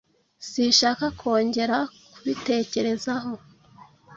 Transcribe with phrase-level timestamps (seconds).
[0.49, 1.77] Sinshaka kongera
[2.11, 3.33] kubitekerezaho.